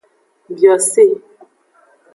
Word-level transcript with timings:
Biose. 0.55 1.01